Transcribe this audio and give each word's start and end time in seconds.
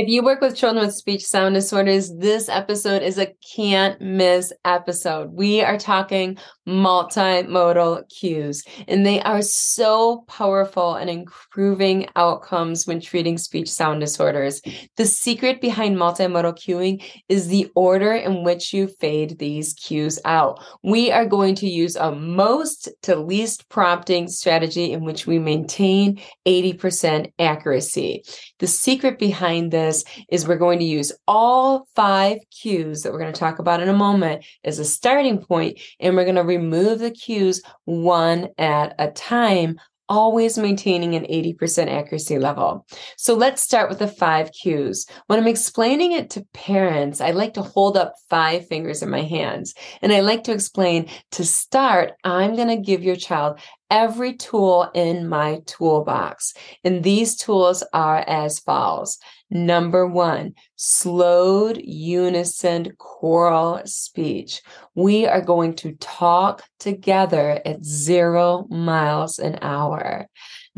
If 0.00 0.08
you 0.08 0.22
work 0.22 0.40
with 0.40 0.54
children 0.54 0.86
with 0.86 0.94
speech 0.94 1.26
sound 1.26 1.56
disorders, 1.56 2.14
this 2.14 2.48
episode 2.48 3.02
is 3.02 3.18
a 3.18 3.34
can't 3.56 4.00
miss 4.00 4.52
episode. 4.64 5.32
We 5.32 5.60
are 5.60 5.76
talking 5.76 6.38
multimodal 6.68 8.08
cues, 8.08 8.62
and 8.86 9.04
they 9.04 9.20
are 9.22 9.42
so 9.42 10.24
powerful 10.28 10.94
in 10.94 11.08
improving 11.08 12.06
outcomes 12.14 12.86
when 12.86 13.00
treating 13.00 13.38
speech 13.38 13.68
sound 13.68 14.00
disorders. 14.00 14.62
The 14.96 15.04
secret 15.04 15.60
behind 15.60 15.96
multimodal 15.96 16.54
cueing 16.54 17.02
is 17.28 17.48
the 17.48 17.68
order 17.74 18.12
in 18.12 18.44
which 18.44 18.72
you 18.72 18.86
fade 19.00 19.40
these 19.40 19.74
cues 19.74 20.20
out. 20.24 20.62
We 20.84 21.10
are 21.10 21.26
going 21.26 21.56
to 21.56 21.68
use 21.68 21.96
a 21.96 22.12
most 22.12 22.88
to 23.02 23.16
least 23.16 23.68
prompting 23.68 24.28
strategy 24.28 24.92
in 24.92 25.04
which 25.04 25.26
we 25.26 25.40
maintain 25.40 26.20
80% 26.46 27.32
accuracy. 27.40 28.22
The 28.58 28.66
secret 28.66 29.18
behind 29.18 29.70
this 29.70 30.04
is 30.30 30.46
we're 30.46 30.56
going 30.56 30.78
to 30.80 30.84
use 30.84 31.12
all 31.26 31.86
five 31.94 32.38
cues 32.50 33.02
that 33.02 33.12
we're 33.12 33.20
going 33.20 33.32
to 33.32 33.38
talk 33.38 33.58
about 33.58 33.80
in 33.80 33.88
a 33.88 33.94
moment 33.94 34.44
as 34.64 34.78
a 34.78 34.84
starting 34.84 35.38
point, 35.38 35.80
and 36.00 36.16
we're 36.16 36.24
going 36.24 36.34
to 36.36 36.42
remove 36.42 36.98
the 36.98 37.10
cues 37.10 37.62
one 37.84 38.48
at 38.58 38.94
a 38.98 39.10
time 39.10 39.78
always 40.08 40.56
maintaining 40.56 41.14
an 41.14 41.24
80% 41.24 41.88
accuracy 41.88 42.38
level. 42.38 42.86
So 43.16 43.34
let's 43.34 43.62
start 43.62 43.88
with 43.88 43.98
the 43.98 44.08
five 44.08 44.50
cues. 44.52 45.06
When 45.26 45.38
I'm 45.38 45.46
explaining 45.46 46.12
it 46.12 46.30
to 46.30 46.46
parents, 46.54 47.20
I 47.20 47.32
like 47.32 47.54
to 47.54 47.62
hold 47.62 47.96
up 47.96 48.14
five 48.30 48.66
fingers 48.66 49.02
in 49.02 49.10
my 49.10 49.22
hands. 49.22 49.74
And 50.02 50.12
I 50.12 50.20
like 50.20 50.44
to 50.44 50.52
explain 50.52 51.08
to 51.32 51.44
start, 51.44 52.12
I'm 52.24 52.56
going 52.56 52.68
to 52.68 52.76
give 52.76 53.02
your 53.02 53.16
child 53.16 53.60
every 53.90 54.34
tool 54.34 54.90
in 54.94 55.28
my 55.28 55.60
toolbox. 55.66 56.54
And 56.84 57.02
these 57.02 57.36
tools 57.36 57.82
are 57.92 58.18
as 58.26 58.58
follows. 58.58 59.18
Number 59.50 60.06
one, 60.06 60.54
slowed 60.76 61.80
unison 61.82 62.92
choral 62.98 63.80
speech. 63.86 64.60
We 64.94 65.26
are 65.26 65.40
going 65.40 65.74
to 65.76 65.92
talk 65.92 66.64
together 66.78 67.60
at 67.64 67.82
zero 67.84 68.66
miles 68.68 69.38
an 69.38 69.58
hour. 69.62 70.28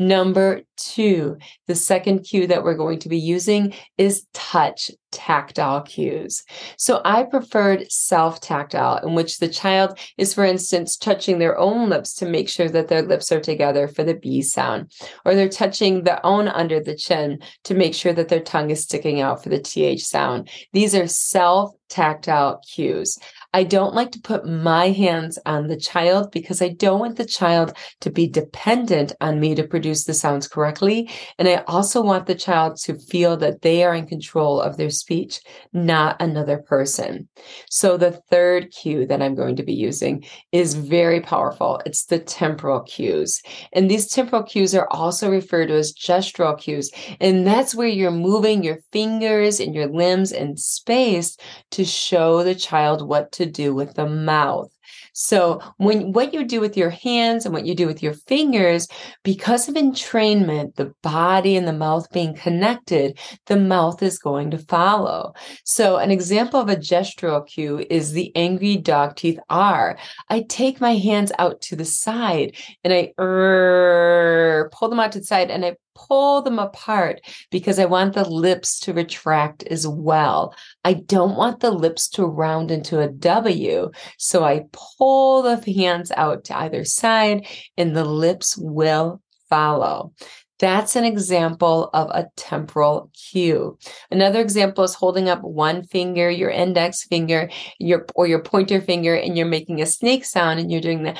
Number 0.01 0.61
two, 0.77 1.37
the 1.67 1.75
second 1.75 2.23
cue 2.23 2.47
that 2.47 2.63
we're 2.63 2.73
going 2.73 2.97
to 3.01 3.07
be 3.07 3.19
using 3.19 3.75
is 3.99 4.25
touch 4.33 4.89
tactile 5.11 5.81
cues. 5.81 6.41
So 6.75 7.03
I 7.05 7.21
preferred 7.21 7.91
self 7.91 8.41
tactile, 8.41 8.97
in 9.05 9.13
which 9.13 9.37
the 9.37 9.47
child 9.47 9.99
is, 10.17 10.33
for 10.33 10.43
instance, 10.43 10.97
touching 10.97 11.37
their 11.37 11.55
own 11.55 11.87
lips 11.89 12.15
to 12.15 12.25
make 12.25 12.49
sure 12.49 12.67
that 12.67 12.87
their 12.87 13.03
lips 13.03 13.31
are 13.31 13.39
together 13.39 13.87
for 13.87 14.03
the 14.03 14.15
B 14.15 14.41
sound, 14.41 14.91
or 15.23 15.35
they're 15.35 15.47
touching 15.47 16.03
their 16.03 16.25
own 16.25 16.47
under 16.47 16.79
the 16.79 16.95
chin 16.95 17.37
to 17.65 17.75
make 17.75 17.93
sure 17.93 18.13
that 18.13 18.29
their 18.29 18.39
tongue 18.39 18.71
is 18.71 18.81
sticking 18.81 19.21
out 19.21 19.43
for 19.43 19.49
the 19.49 19.59
TH 19.59 20.03
sound. 20.03 20.49
These 20.73 20.95
are 20.95 21.05
self 21.05 21.75
tactile 21.89 22.59
cues. 22.67 23.19
I 23.53 23.63
don't 23.63 23.93
like 23.93 24.11
to 24.11 24.21
put 24.21 24.47
my 24.47 24.89
hands 24.89 25.37
on 25.45 25.67
the 25.67 25.77
child 25.77 26.31
because 26.31 26.61
I 26.61 26.69
don't 26.69 26.99
want 26.99 27.17
the 27.17 27.25
child 27.25 27.73
to 27.99 28.09
be 28.09 28.27
dependent 28.27 29.11
on 29.19 29.39
me 29.39 29.55
to 29.55 29.67
produce 29.67 30.05
the 30.05 30.13
sounds 30.13 30.47
correctly. 30.47 31.09
And 31.37 31.47
I 31.47 31.63
also 31.67 32.01
want 32.01 32.27
the 32.27 32.35
child 32.35 32.77
to 32.83 32.97
feel 32.97 33.35
that 33.37 33.61
they 33.61 33.83
are 33.83 33.93
in 33.93 34.07
control 34.07 34.61
of 34.61 34.77
their 34.77 34.89
speech, 34.89 35.41
not 35.73 36.21
another 36.21 36.59
person. 36.59 37.27
So 37.69 37.97
the 37.97 38.21
third 38.29 38.71
cue 38.71 39.05
that 39.07 39.21
I'm 39.21 39.35
going 39.35 39.57
to 39.57 39.63
be 39.63 39.73
using 39.73 40.25
is 40.53 40.73
very 40.73 41.19
powerful. 41.19 41.81
It's 41.85 42.05
the 42.05 42.19
temporal 42.19 42.81
cues. 42.83 43.41
And 43.73 43.91
these 43.91 44.07
temporal 44.07 44.43
cues 44.43 44.73
are 44.73 44.87
also 44.91 45.29
referred 45.29 45.67
to 45.67 45.75
as 45.75 45.93
gestural 45.93 46.57
cues. 46.57 46.89
And 47.19 47.45
that's 47.45 47.75
where 47.75 47.87
you're 47.87 48.11
moving 48.11 48.63
your 48.63 48.79
fingers 48.93 49.59
and 49.59 49.75
your 49.75 49.87
limbs 49.87 50.31
in 50.31 50.55
space 50.55 51.35
to 51.71 51.83
show 51.83 52.43
the 52.43 52.55
child 52.55 53.05
what 53.07 53.31
to 53.33 53.40
to 53.41 53.51
do 53.51 53.73
with 53.73 53.95
the 53.95 54.07
mouth. 54.07 54.71
So 55.13 55.61
when 55.77 56.13
what 56.13 56.33
you 56.33 56.45
do 56.45 56.61
with 56.61 56.77
your 56.77 56.89
hands 56.89 57.45
and 57.45 57.53
what 57.53 57.65
you 57.65 57.75
do 57.75 57.87
with 57.87 58.01
your 58.01 58.13
fingers, 58.13 58.87
because 59.23 59.67
of 59.67 59.75
entrainment, 59.75 60.75
the 60.75 60.93
body 61.03 61.55
and 61.55 61.67
the 61.67 61.73
mouth 61.73 62.09
being 62.11 62.33
connected, 62.33 63.17
the 63.47 63.57
mouth 63.57 64.01
is 64.01 64.17
going 64.17 64.51
to 64.51 64.57
follow. 64.57 65.33
So 65.65 65.97
an 65.97 66.11
example 66.11 66.59
of 66.59 66.69
a 66.69 66.75
gestural 66.75 67.45
cue 67.45 67.85
is 67.89 68.13
the 68.13 68.31
angry 68.35 68.77
dog 68.77 69.15
teeth 69.15 69.39
R. 69.49 69.97
I 70.29 70.45
take 70.47 70.79
my 70.79 70.95
hands 70.95 71.31
out 71.39 71.61
to 71.63 71.75
the 71.75 71.85
side 71.85 72.55
and 72.83 72.93
I 72.93 73.13
er, 73.19 74.69
pull 74.73 74.89
them 74.89 74.99
out 74.99 75.11
to 75.13 75.19
the 75.19 75.25
side 75.25 75.51
and 75.51 75.65
I 75.65 75.75
pull 76.07 76.41
them 76.41 76.59
apart 76.59 77.21
because 77.49 77.79
I 77.79 77.85
want 77.85 78.13
the 78.13 78.27
lips 78.27 78.79
to 78.81 78.93
retract 78.93 79.63
as 79.63 79.87
well. 79.87 80.53
I 80.83 80.93
don't 80.93 81.35
want 81.35 81.59
the 81.59 81.71
lips 81.71 82.07
to 82.09 82.25
round 82.25 82.71
into 82.71 82.99
a 82.99 83.07
W. 83.07 83.91
So 84.17 84.43
I 84.43 84.65
pull 84.71 85.41
the 85.43 85.73
hands 85.73 86.11
out 86.15 86.45
to 86.45 86.57
either 86.57 86.85
side 86.85 87.47
and 87.77 87.95
the 87.95 88.05
lips 88.05 88.57
will 88.57 89.21
follow. 89.49 90.13
That's 90.59 90.95
an 90.95 91.05
example 91.05 91.89
of 91.91 92.09
a 92.11 92.29
temporal 92.35 93.09
cue. 93.15 93.79
Another 94.11 94.39
example 94.39 94.83
is 94.83 94.93
holding 94.93 95.27
up 95.27 95.41
one 95.41 95.83
finger, 95.83 96.29
your 96.29 96.51
index 96.51 97.03
finger, 97.03 97.49
your 97.79 98.05
or 98.13 98.27
your 98.27 98.43
pointer 98.43 98.79
finger, 98.79 99.15
and 99.15 99.35
you're 99.35 99.47
making 99.47 99.81
a 99.81 99.87
snake 99.87 100.23
sound, 100.23 100.59
and 100.59 100.71
you're 100.71 100.79
doing 100.79 101.01
the 101.01 101.17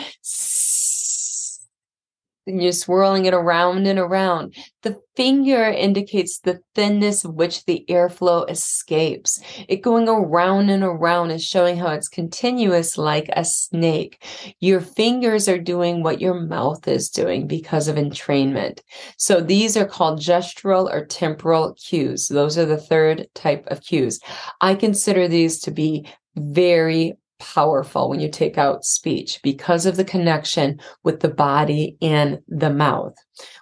and 2.47 2.61
you're 2.61 2.71
swirling 2.71 3.25
it 3.25 3.33
around 3.33 3.85
and 3.85 3.99
around. 3.99 4.55
The 4.81 4.99
finger 5.15 5.65
indicates 5.65 6.39
the 6.39 6.59
thinness 6.73 7.23
of 7.23 7.35
which 7.35 7.65
the 7.65 7.85
airflow 7.89 8.49
escapes. 8.49 9.39
It 9.67 9.83
going 9.83 10.09
around 10.09 10.69
and 10.69 10.83
around 10.83 11.31
is 11.31 11.43
showing 11.43 11.77
how 11.77 11.89
it's 11.89 12.07
continuous 12.07 12.97
like 12.97 13.29
a 13.33 13.45
snake. 13.45 14.25
Your 14.59 14.81
fingers 14.81 15.47
are 15.47 15.59
doing 15.59 16.01
what 16.01 16.21
your 16.21 16.33
mouth 16.33 16.87
is 16.87 17.09
doing 17.09 17.47
because 17.47 17.87
of 17.87 17.95
entrainment. 17.95 18.79
So 19.17 19.41
these 19.41 19.77
are 19.77 19.85
called 19.85 20.19
gestural 20.19 20.91
or 20.91 21.05
temporal 21.05 21.75
cues. 21.75 22.27
Those 22.27 22.57
are 22.57 22.65
the 22.65 22.77
third 22.77 23.27
type 23.35 23.65
of 23.67 23.81
cues. 23.81 24.19
I 24.61 24.75
consider 24.75 25.27
these 25.27 25.59
to 25.61 25.71
be 25.71 26.07
very 26.35 27.17
powerful 27.41 28.09
when 28.09 28.19
you 28.19 28.29
take 28.29 28.57
out 28.57 28.85
speech 28.85 29.39
because 29.43 29.85
of 29.85 29.97
the 29.97 30.05
connection 30.05 30.79
with 31.03 31.19
the 31.19 31.29
body 31.29 31.97
and 32.01 32.39
the 32.47 32.69
mouth. 32.69 33.15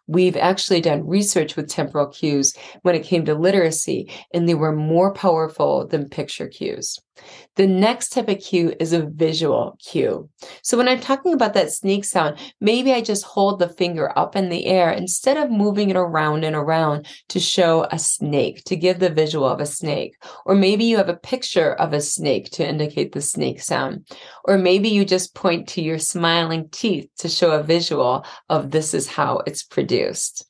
We've 0.08 0.38
actually 0.38 0.82
done 0.82 1.08
research 1.08 1.56
with 1.56 1.70
temporal 1.70 2.08
cues 2.08 2.56
when 2.82 2.96
it 2.96 3.04
came 3.04 3.26
to 3.26 3.36
literacy, 3.36 4.12
and 4.34 4.48
they 4.48 4.56
were 4.56 4.76
more 4.76 5.14
powerful 5.14 5.88
than 5.88 6.10
picture 6.10 6.48
cues. 6.48 7.00
The 7.56 7.68
next 7.68 8.10
type 8.10 8.30
of 8.30 8.40
cue 8.40 8.74
is 8.80 8.94
a 8.94 9.06
visual 9.06 9.78
cue. 9.84 10.30
So 10.62 10.78
when 10.78 10.88
I'm 10.88 11.00
talking 11.00 11.34
about 11.34 11.54
that 11.54 11.72
snake 11.72 12.06
sound, 12.06 12.38
maybe 12.62 12.94
I 12.94 13.02
just 13.02 13.26
hold 13.26 13.60
the 13.60 13.68
finger 13.68 14.18
up 14.18 14.36
in 14.36 14.50
the 14.50 14.66
air 14.66 14.92
instead 14.92 15.36
of 15.36 15.52
moving 15.52 15.90
it 15.90 15.98
around 15.98 16.46
and 16.46 16.56
around 16.56 17.08
to 17.30 17.40
show 17.40 17.86
a 17.92 18.00
snake, 18.00 18.64
to 18.66 18.76
give 18.76 19.00
the 19.00 19.10
visual 19.10 19.46
of 19.46 19.60
a 19.60 19.66
snake. 19.66 20.16
Or 20.46 20.56
maybe 20.56 20.86
you 20.86 20.98
have 20.98 21.10
a 21.10 21.16
picture 21.16 21.74
of 21.74 21.94
a 21.94 22.02
snake 22.02 22.52
to 22.52 22.68
indicate 22.68 23.12
the 23.12 23.22
snake 23.22 23.62
sound. 23.62 24.08
Or 24.46 24.58
maybe 24.58 24.90
you 24.90 25.04
just 25.04 25.36
point 25.36 25.68
to 25.70 25.82
your 25.82 26.00
smiling 26.00 26.70
teeth 26.70 27.10
to 27.18 27.28
show 27.28 27.52
a 27.52 27.64
visual 27.64 28.26
of 28.48 28.72
this 28.72 28.94
is 28.94 29.08
how 29.08 29.42
it's 29.46 29.64
produced. 29.70 30.46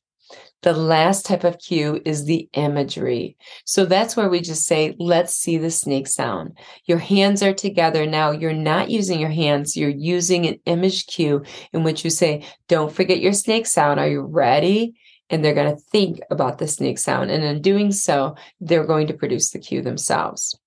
The 0.61 0.73
last 0.73 1.25
type 1.25 1.45
of 1.45 1.57
cue 1.57 2.01
is 2.03 2.25
the 2.25 2.49
imagery. 2.51 3.37
So 3.65 3.85
that's 3.85 4.17
where 4.17 4.29
we 4.29 4.41
just 4.41 4.65
say, 4.65 4.93
let's 4.99 5.33
see 5.33 5.57
the 5.57 5.71
snake 5.71 6.07
sound. 6.07 6.57
Your 6.83 6.97
hands 6.97 7.41
are 7.41 7.53
together. 7.53 8.05
Now 8.05 8.31
you're 8.31 8.51
not 8.51 8.89
using 8.89 9.21
your 9.21 9.29
hands. 9.29 9.77
You're 9.77 9.89
using 9.89 10.45
an 10.45 10.59
image 10.65 11.07
cue 11.07 11.43
in 11.71 11.83
which 11.83 12.03
you 12.03 12.09
say, 12.09 12.45
don't 12.67 12.93
forget 12.93 13.21
your 13.21 13.31
snake 13.31 13.67
sound. 13.67 14.01
Are 14.01 14.09
you 14.09 14.21
ready? 14.21 14.99
And 15.29 15.45
they're 15.45 15.53
going 15.53 15.73
to 15.73 15.81
think 15.91 16.19
about 16.29 16.57
the 16.57 16.67
snake 16.67 16.99
sound. 16.99 17.31
And 17.31 17.41
in 17.41 17.61
doing 17.61 17.93
so, 17.93 18.35
they're 18.59 18.85
going 18.85 19.07
to 19.07 19.13
produce 19.13 19.51
the 19.51 19.59
cue 19.59 19.81
themselves. 19.81 20.59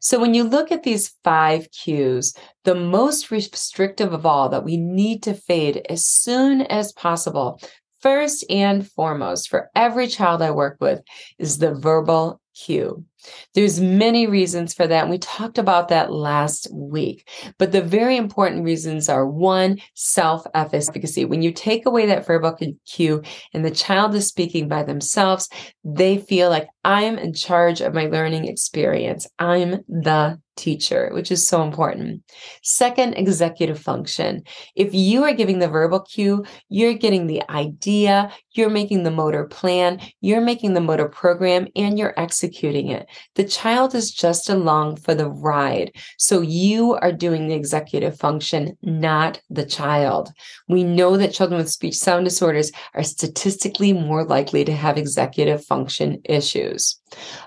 So 0.00 0.18
when 0.20 0.34
you 0.34 0.44
look 0.44 0.72
at 0.72 0.82
these 0.82 1.14
five 1.24 1.70
cues, 1.70 2.34
the 2.64 2.74
most 2.74 3.30
restrictive 3.30 4.12
of 4.12 4.26
all 4.26 4.48
that 4.50 4.64
we 4.64 4.76
need 4.76 5.22
to 5.24 5.34
fade 5.34 5.86
as 5.88 6.04
soon 6.04 6.62
as 6.62 6.92
possible, 6.92 7.60
first 8.00 8.44
and 8.50 8.88
foremost 8.90 9.48
for 9.48 9.70
every 9.74 10.06
child 10.06 10.42
I 10.42 10.50
work 10.50 10.78
with 10.80 11.02
is 11.38 11.58
the 11.58 11.74
verbal 11.74 12.40
cue. 12.64 13.04
There's 13.54 13.80
many 13.80 14.26
reasons 14.26 14.72
for 14.72 14.86
that. 14.86 15.02
And 15.02 15.10
we 15.10 15.18
talked 15.18 15.58
about 15.58 15.88
that 15.88 16.12
last 16.12 16.68
week. 16.72 17.28
But 17.58 17.72
the 17.72 17.82
very 17.82 18.16
important 18.16 18.64
reasons 18.64 19.08
are 19.08 19.26
one, 19.26 19.78
self-efficacy. 19.94 21.26
When 21.26 21.42
you 21.42 21.52
take 21.52 21.84
away 21.86 22.06
that 22.06 22.26
verbal 22.26 22.56
cue 22.86 23.22
and 23.52 23.64
the 23.64 23.70
child 23.70 24.14
is 24.14 24.26
speaking 24.26 24.68
by 24.68 24.84
themselves, 24.84 25.48
they 25.84 26.18
feel 26.18 26.48
like 26.48 26.68
I'm 26.84 27.18
in 27.18 27.34
charge 27.34 27.80
of 27.80 27.94
my 27.94 28.06
learning 28.06 28.46
experience. 28.46 29.26
I'm 29.38 29.82
the 29.88 30.40
teacher, 30.56 31.10
which 31.14 31.30
is 31.30 31.46
so 31.46 31.62
important. 31.62 32.22
Second, 32.62 33.14
executive 33.14 33.78
function. 33.78 34.42
If 34.74 34.94
you 34.94 35.24
are 35.24 35.32
giving 35.32 35.58
the 35.58 35.68
verbal 35.68 36.00
cue, 36.00 36.44
you're 36.68 36.94
getting 36.94 37.26
the 37.26 37.42
idea, 37.48 38.30
you're 38.52 38.70
making 38.70 39.02
the 39.02 39.10
motor 39.10 39.46
plan, 39.46 40.00
you're 40.20 40.42
making 40.42 40.74
the 40.74 40.80
motor 40.80 41.08
program, 41.08 41.68
and 41.76 41.98
you're 41.98 42.14
executing 42.18 42.49
executing 42.50 42.88
it. 42.88 43.08
The 43.34 43.44
child 43.44 43.94
is 43.94 44.10
just 44.10 44.48
along 44.48 44.96
for 44.96 45.14
the 45.14 45.28
ride. 45.28 45.92
So 46.18 46.40
you 46.40 46.94
are 46.94 47.12
doing 47.12 47.48
the 47.48 47.54
executive 47.54 48.18
function, 48.18 48.76
not 48.82 49.40
the 49.50 49.64
child. 49.64 50.32
We 50.68 50.84
know 50.84 51.16
that 51.16 51.32
children 51.32 51.58
with 51.58 51.70
speech 51.70 51.96
sound 51.96 52.24
disorders 52.24 52.72
are 52.94 53.02
statistically 53.02 53.92
more 53.92 54.24
likely 54.24 54.64
to 54.64 54.74
have 54.74 54.98
executive 54.98 55.64
function 55.64 56.20
issues. 56.24 56.99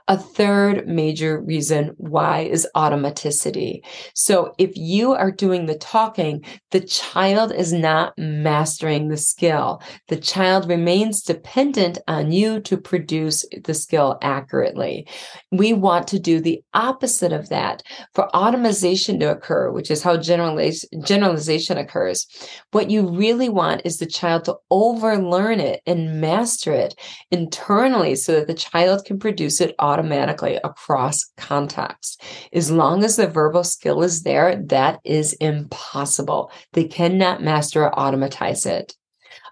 A 0.07 0.17
third 0.17 0.87
major 0.87 1.39
reason 1.39 1.93
why 1.97 2.41
is 2.41 2.67
automaticity. 2.75 3.81
So 4.13 4.53
if 4.57 4.75
you 4.75 5.13
are 5.13 5.31
doing 5.31 5.65
the 5.65 5.77
talking, 5.77 6.43
the 6.71 6.81
child 6.81 7.51
is 7.51 7.71
not 7.71 8.13
mastering 8.17 9.07
the 9.07 9.17
skill. 9.17 9.81
The 10.07 10.17
child 10.17 10.67
remains 10.67 11.21
dependent 11.21 11.97
on 12.07 12.31
you 12.31 12.59
to 12.61 12.77
produce 12.77 13.45
the 13.63 13.73
skill 13.73 14.17
accurately. 14.21 15.07
We 15.51 15.73
want 15.73 16.07
to 16.09 16.19
do 16.19 16.39
the 16.39 16.61
opposite 16.73 17.31
of 17.31 17.49
that. 17.49 17.83
For 18.13 18.27
automation 18.35 19.19
to 19.19 19.31
occur, 19.31 19.71
which 19.71 19.89
is 19.89 20.03
how 20.03 20.17
generaliz- 20.17 20.85
generalization 21.05 21.77
occurs, 21.77 22.27
what 22.71 22.89
you 22.89 23.07
really 23.07 23.49
want 23.49 23.81
is 23.85 23.97
the 23.97 24.05
child 24.05 24.45
to 24.45 24.57
overlearn 24.71 25.59
it 25.59 25.81
and 25.85 26.19
master 26.19 26.71
it 26.73 26.95
internally 27.31 28.15
so 28.15 28.33
that 28.33 28.47
the 28.47 28.53
child 28.53 29.05
can 29.05 29.19
produce 29.19 29.52
use 29.53 29.61
it 29.61 29.75
automatically 29.77 30.59
across 30.63 31.31
context. 31.37 32.21
As 32.53 32.71
long 32.71 33.03
as 33.03 33.17
the 33.17 33.27
verbal 33.27 33.63
skill 33.63 34.01
is 34.01 34.23
there, 34.23 34.55
that 34.67 34.99
is 35.03 35.33
impossible. 35.33 36.51
They 36.73 36.85
cannot 36.85 37.43
master 37.43 37.83
or 37.83 37.99
automatize 37.99 38.65
it. 38.65 38.95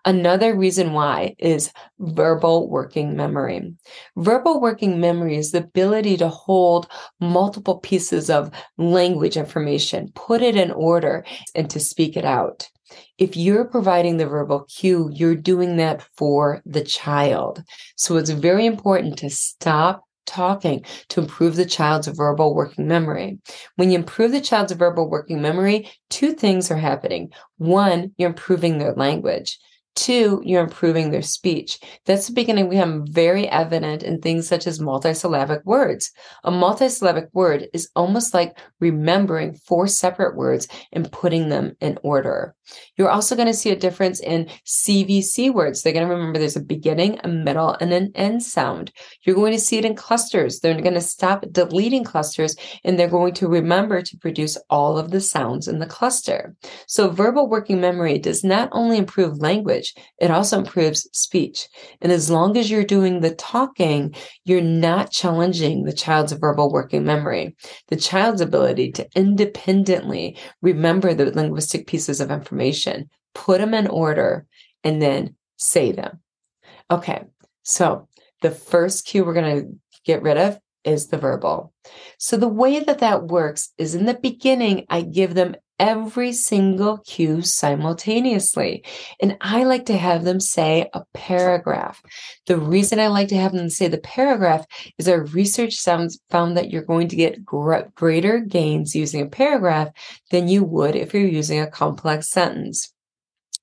Another 0.03 0.55
reason 0.55 0.93
why 0.93 1.35
is 1.37 1.71
verbal 1.99 2.67
working 2.67 3.15
memory. 3.15 3.75
Verbal 4.17 4.59
working 4.59 4.99
memory 4.99 5.37
is 5.37 5.51
the 5.51 5.59
ability 5.59 6.17
to 6.17 6.27
hold 6.27 6.87
multiple 7.19 7.77
pieces 7.77 8.31
of 8.31 8.49
language 8.79 9.37
information, 9.37 10.11
put 10.15 10.41
it 10.41 10.55
in 10.55 10.71
order, 10.71 11.23
and 11.53 11.69
to 11.69 11.79
speak 11.79 12.17
it 12.17 12.25
out. 12.25 12.70
If 13.17 13.35
you're 13.37 13.65
providing 13.65 14.17
the 14.17 14.27
verbal 14.27 14.65
cue, 14.69 15.09
you're 15.13 15.35
doing 15.35 15.77
that 15.77 16.05
for 16.15 16.61
the 16.65 16.83
child. 16.83 17.63
So 17.95 18.17
it's 18.17 18.29
very 18.29 18.65
important 18.65 19.17
to 19.19 19.29
stop 19.29 20.03
talking 20.25 20.85
to 21.09 21.21
improve 21.21 21.55
the 21.55 21.65
child's 21.65 22.07
verbal 22.07 22.55
working 22.55 22.87
memory. 22.87 23.39
When 23.75 23.91
you 23.91 23.97
improve 23.97 24.31
the 24.31 24.41
child's 24.41 24.71
verbal 24.73 25.09
working 25.09 25.41
memory, 25.41 25.89
two 26.09 26.33
things 26.33 26.71
are 26.71 26.77
happening. 26.77 27.31
One, 27.57 28.13
you're 28.17 28.29
improving 28.29 28.77
their 28.77 28.93
language. 28.93 29.59
Two, 29.95 30.41
you're 30.45 30.63
improving 30.63 31.11
their 31.11 31.21
speech. 31.21 31.77
That's 32.05 32.27
the 32.27 32.33
beginning 32.33 32.69
We 32.69 32.77
become 32.77 33.05
very 33.05 33.47
evident 33.49 34.03
in 34.03 34.21
things 34.21 34.47
such 34.47 34.65
as 34.65 34.79
multisyllabic 34.79 35.65
words. 35.65 36.11
A 36.45 36.51
multisyllabic 36.51 37.27
word 37.33 37.67
is 37.73 37.89
almost 37.95 38.33
like 38.33 38.57
remembering 38.79 39.53
four 39.53 39.87
separate 39.87 40.37
words 40.37 40.67
and 40.93 41.11
putting 41.11 41.49
them 41.49 41.75
in 41.81 41.99
order. 42.03 42.55
You're 42.95 43.09
also 43.09 43.35
going 43.35 43.47
to 43.47 43.53
see 43.53 43.69
a 43.69 43.75
difference 43.75 44.21
in 44.21 44.49
CVC 44.65 45.53
words. 45.53 45.81
They're 45.81 45.93
going 45.93 46.07
to 46.07 46.13
remember 46.13 46.39
there's 46.39 46.55
a 46.55 46.61
beginning, 46.61 47.19
a 47.23 47.27
middle, 47.27 47.75
and 47.81 47.91
an 47.91 48.11
end 48.15 48.43
sound. 48.43 48.93
You're 49.23 49.35
going 49.35 49.53
to 49.53 49.59
see 49.59 49.77
it 49.77 49.85
in 49.85 49.95
clusters. 49.95 50.59
They're 50.59 50.79
going 50.79 50.93
to 50.93 51.01
stop 51.01 51.45
deleting 51.51 52.05
clusters 52.05 52.55
and 52.83 52.97
they're 52.97 53.09
going 53.09 53.33
to 53.35 53.47
remember 53.47 54.01
to 54.01 54.17
produce 54.17 54.57
all 54.69 54.97
of 54.97 55.11
the 55.11 55.19
sounds 55.19 55.67
in 55.67 55.79
the 55.79 55.85
cluster. 55.85 56.55
So 56.87 57.09
verbal 57.09 57.49
working 57.49 57.81
memory 57.81 58.17
does 58.17 58.43
not 58.43 58.69
only 58.71 58.97
improve 58.97 59.39
language, 59.39 59.80
language, 59.81 59.93
it 60.19 60.31
also 60.31 60.59
improves 60.59 61.07
speech. 61.13 61.67
And 62.01 62.11
as 62.11 62.29
long 62.29 62.57
as 62.57 62.69
you're 62.69 62.83
doing 62.83 63.21
the 63.21 63.35
talking, 63.35 64.15
you're 64.45 64.61
not 64.61 65.11
challenging 65.11 65.83
the 65.83 65.93
child's 65.93 66.33
verbal 66.33 66.71
working 66.71 67.03
memory, 67.03 67.55
the 67.87 67.95
child's 67.95 68.41
ability 68.41 68.91
to 68.93 69.07
independently 69.15 70.37
remember 70.61 71.13
the 71.13 71.31
linguistic 71.31 71.87
pieces 71.87 72.21
of 72.21 72.31
information, 72.31 73.09
put 73.33 73.59
them 73.59 73.73
in 73.73 73.87
order, 73.87 74.45
and 74.83 75.01
then 75.01 75.35
say 75.57 75.91
them. 75.91 76.19
Okay, 76.89 77.23
so 77.63 78.07
the 78.41 78.51
first 78.51 79.05
cue 79.05 79.23
we're 79.23 79.33
going 79.33 79.61
to 79.61 79.67
get 80.03 80.23
rid 80.23 80.37
of 80.37 80.59
is 80.83 81.07
the 81.07 81.17
verbal. 81.17 81.71
So 82.17 82.37
the 82.37 82.47
way 82.47 82.79
that 82.79 82.99
that 82.99 83.27
works 83.27 83.71
is 83.77 83.93
in 83.93 84.05
the 84.05 84.15
beginning, 84.15 84.85
I 84.89 85.03
give 85.03 85.35
them 85.35 85.55
every 85.81 86.31
single 86.31 86.99
cue 86.99 87.41
simultaneously. 87.41 88.85
And 89.19 89.35
I 89.41 89.63
like 89.63 89.87
to 89.87 89.97
have 89.97 90.23
them 90.23 90.39
say 90.39 90.87
a 90.93 91.01
paragraph. 91.15 92.01
The 92.45 92.57
reason 92.57 92.99
I 92.99 93.07
like 93.07 93.29
to 93.29 93.37
have 93.37 93.51
them 93.51 93.67
say 93.67 93.87
the 93.87 93.97
paragraph 93.97 94.63
is 94.99 95.09
our 95.09 95.25
research 95.25 95.81
found 95.81 96.55
that 96.55 96.69
you're 96.69 96.83
going 96.83 97.07
to 97.07 97.15
get 97.15 97.43
gr- 97.43 97.89
greater 97.95 98.39
gains 98.39 98.95
using 98.95 99.21
a 99.21 99.29
paragraph 99.29 99.89
than 100.29 100.47
you 100.47 100.63
would 100.63 100.95
if 100.95 101.15
you're 101.15 101.23
using 101.23 101.59
a 101.59 101.69
complex 101.69 102.29
sentence. 102.29 102.93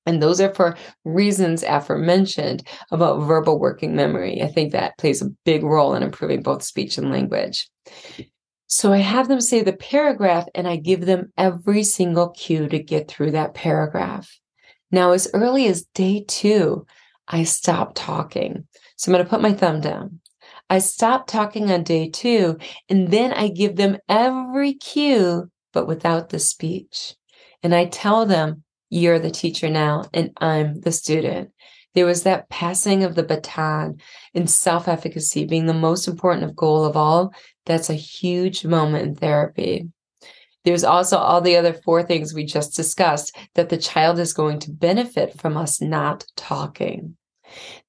And 0.04 0.20
those 0.20 0.40
are 0.40 0.52
for 0.54 0.76
reasons 1.04 1.62
aforementioned 1.62 2.66
about 2.90 3.20
verbal 3.20 3.60
working 3.60 3.94
memory. 3.94 4.42
I 4.42 4.48
think 4.48 4.72
that 4.72 4.98
plays 4.98 5.22
a 5.22 5.30
big 5.44 5.62
role 5.62 5.94
in 5.94 6.02
improving 6.02 6.42
both 6.42 6.64
speech 6.64 6.98
and 6.98 7.12
language. 7.12 7.68
So 8.68 8.92
I 8.92 8.98
have 8.98 9.28
them 9.28 9.40
say 9.40 9.62
the 9.62 9.72
paragraph 9.72 10.46
and 10.54 10.68
I 10.68 10.76
give 10.76 11.06
them 11.06 11.32
every 11.38 11.82
single 11.82 12.28
cue 12.28 12.68
to 12.68 12.78
get 12.78 13.08
through 13.08 13.30
that 13.30 13.54
paragraph. 13.54 14.38
Now, 14.92 15.12
as 15.12 15.28
early 15.32 15.66
as 15.66 15.86
day 15.94 16.24
two, 16.28 16.86
I 17.26 17.44
stop 17.44 17.92
talking. 17.94 18.66
So 18.96 19.10
I'm 19.10 19.14
going 19.14 19.24
to 19.24 19.30
put 19.30 19.40
my 19.40 19.54
thumb 19.54 19.80
down. 19.80 20.20
I 20.68 20.80
stop 20.80 21.26
talking 21.26 21.70
on 21.70 21.82
day 21.82 22.10
two, 22.10 22.58
and 22.90 23.08
then 23.08 23.32
I 23.32 23.48
give 23.48 23.76
them 23.76 23.98
every 24.06 24.74
cue, 24.74 25.50
but 25.72 25.86
without 25.86 26.28
the 26.28 26.38
speech. 26.38 27.14
And 27.62 27.74
I 27.74 27.86
tell 27.86 28.26
them, 28.26 28.64
You're 28.90 29.18
the 29.18 29.30
teacher 29.30 29.70
now, 29.70 30.04
and 30.12 30.30
I'm 30.38 30.80
the 30.80 30.92
student. 30.92 31.52
There 31.94 32.06
was 32.06 32.22
that 32.22 32.48
passing 32.48 33.02
of 33.02 33.14
the 33.14 33.22
baton 33.22 34.00
and 34.34 34.50
self 34.50 34.88
efficacy 34.88 35.44
being 35.44 35.66
the 35.66 35.74
most 35.74 36.06
important 36.06 36.44
of 36.44 36.56
goal 36.56 36.84
of 36.84 36.96
all. 36.96 37.32
That's 37.66 37.90
a 37.90 37.94
huge 37.94 38.64
moment 38.64 39.06
in 39.06 39.14
therapy. 39.14 39.88
There's 40.64 40.84
also 40.84 41.16
all 41.16 41.40
the 41.40 41.56
other 41.56 41.72
four 41.72 42.02
things 42.02 42.34
we 42.34 42.44
just 42.44 42.76
discussed 42.76 43.34
that 43.54 43.68
the 43.68 43.78
child 43.78 44.18
is 44.18 44.32
going 44.32 44.58
to 44.60 44.70
benefit 44.70 45.38
from 45.40 45.56
us 45.56 45.80
not 45.80 46.26
talking. 46.36 47.16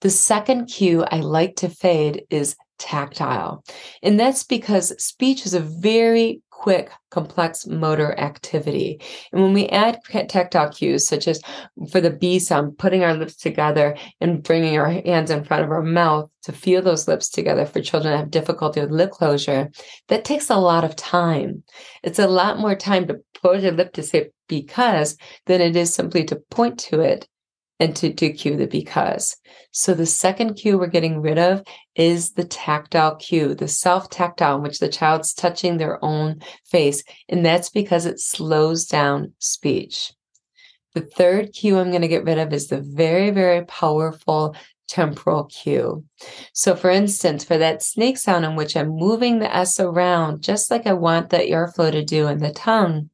The 0.02 0.10
second 0.10 0.68
cue 0.68 1.04
I 1.12 1.18
like 1.18 1.58
to 1.58 1.70
fade 1.70 2.24
is 2.30 2.56
tactile. 2.78 3.64
And 4.02 4.20
that's 4.20 4.44
because 4.44 5.04
speech 5.04 5.46
is 5.46 5.54
a 5.54 5.60
very 5.60 6.42
quick, 6.60 6.92
complex 7.10 7.66
motor 7.66 8.14
activity. 8.20 9.00
And 9.32 9.42
when 9.42 9.54
we 9.54 9.70
add 9.70 10.02
tactile 10.28 10.70
cues, 10.70 11.08
such 11.08 11.26
as 11.26 11.42
for 11.90 12.02
the 12.02 12.10
B 12.10 12.38
sound, 12.38 12.78
putting 12.78 13.02
our 13.02 13.14
lips 13.14 13.38
together 13.38 13.96
and 14.20 14.44
bringing 14.44 14.78
our 14.78 14.90
hands 14.90 15.32
in 15.32 15.46
front 15.46 15.64
of 15.64 15.72
our 15.72 15.82
mouth 15.82 16.30
to 16.44 16.52
feel 16.52 16.82
those 16.82 17.08
lips 17.08 17.30
together 17.30 17.66
for 17.66 17.82
children 17.82 18.12
that 18.12 18.20
have 18.20 18.30
difficulty 18.30 18.82
with 18.82 18.92
lip 18.92 19.12
closure, 19.12 19.72
that 20.10 20.26
takes 20.26 20.50
a 20.50 20.58
lot 20.58 20.84
of 20.84 20.98
time. 20.98 21.64
It's 22.04 22.20
a 22.20 22.28
lot 22.28 22.60
more 22.60 22.76
time 22.76 23.08
to 23.08 23.22
close 23.40 23.64
your 23.64 23.72
lip 23.72 23.94
to 23.94 24.04
say 24.04 24.32
because 24.50 25.16
than 25.46 25.62
it 25.62 25.78
is 25.78 25.94
simply 25.94 26.26
to 26.26 26.36
point 26.52 26.78
to 26.80 27.00
it 27.00 27.26
and 27.80 27.96
to, 27.96 28.14
to 28.14 28.32
cue 28.32 28.56
the 28.58 28.68
because. 28.68 29.36
So 29.72 29.94
the 29.94 30.06
second 30.06 30.56
cue 30.56 30.78
we're 30.78 30.88
getting 30.88 31.22
rid 31.22 31.38
of 31.38 31.64
is 31.96 32.32
the 32.32 32.44
tactile 32.44 33.16
cue, 33.16 33.56
the 33.56 33.68
self 33.68 34.10
tactile, 34.10 34.58
in 34.58 34.64
which 34.64 34.80
the 34.80 34.90
child's 34.90 35.34
touching 35.34 35.78
their 35.78 36.04
own 36.04 36.42
face. 36.66 37.04
And 37.30 37.46
that's 37.46 37.70
because 37.70 38.06
it 38.06 38.20
slows 38.20 38.86
down 38.86 39.34
speech. 39.40 40.14
The 40.94 41.02
third 41.02 41.54
cue 41.54 41.78
I'm 41.78 41.90
going 41.90 42.02
to 42.02 42.08
get 42.08 42.26
rid 42.26 42.40
of 42.40 42.52
is 42.52 42.68
the 42.68 42.82
very, 42.82 43.30
very 43.30 43.64
powerful 43.66 44.56
temporal 44.88 45.46
cue. 45.46 46.04
So, 46.52 46.76
for 46.76 46.90
instance, 46.90 47.44
for 47.44 47.58
that 47.60 47.84
snake 47.84 48.18
sound 48.18 48.44
in 48.44 48.56
which 48.56 48.76
I'm 48.76 48.90
moving 48.90 49.40
the 49.40 49.56
S 49.56 49.80
around, 49.80 50.42
just 50.42 50.72
like 50.72 50.88
I 50.88 50.94
want 50.94 51.30
the 51.30 51.38
airflow 51.38 51.92
to 51.92 52.04
do 52.04 52.28
in 52.28 52.40
the 52.40 52.52
tongue, 52.52 53.12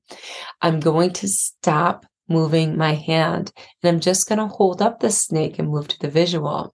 I'm 0.62 0.80
going 0.80 1.12
to 1.14 1.28
stop 1.28 2.06
moving 2.28 2.78
my 2.78 2.94
hand. 2.94 3.52
And 3.84 3.96
I'm 3.96 4.00
just 4.00 4.28
going 4.28 4.40
to 4.40 4.48
hold 4.48 4.82
up 4.82 5.00
the 5.00 5.12
snake 5.12 5.60
and 5.60 5.70
move 5.70 5.88
to 5.90 6.00
the 6.00 6.10
visual. 6.10 6.74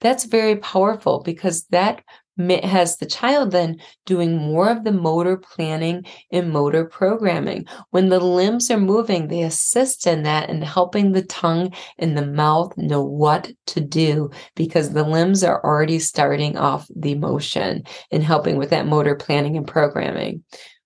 That's 0.00 0.24
very 0.24 0.56
powerful 0.56 1.22
because 1.22 1.64
that 1.66 2.02
has 2.38 2.96
the 2.96 3.06
child 3.06 3.50
then 3.50 3.76
doing 4.06 4.36
more 4.36 4.70
of 4.70 4.84
the 4.84 4.92
motor 4.92 5.36
planning 5.36 6.04
and 6.30 6.50
motor 6.50 6.84
programming. 6.86 7.66
When 7.90 8.08
the 8.08 8.20
limbs 8.20 8.70
are 8.70 8.80
moving, 8.80 9.28
they 9.28 9.42
assist 9.42 10.06
in 10.06 10.22
that 10.22 10.48
and 10.48 10.64
helping 10.64 11.12
the 11.12 11.22
tongue 11.22 11.74
and 11.98 12.16
the 12.16 12.26
mouth 12.26 12.76
know 12.78 13.04
what 13.04 13.52
to 13.66 13.80
do 13.80 14.30
because 14.56 14.90
the 14.90 15.04
limbs 15.04 15.44
are 15.44 15.62
already 15.62 15.98
starting 15.98 16.56
off 16.56 16.88
the 16.96 17.14
motion 17.16 17.82
and 18.10 18.22
helping 18.22 18.56
with 18.56 18.70
that 18.70 18.86
motor 18.86 19.14
planning 19.14 19.56
and 19.56 19.66
programming. 19.66 20.42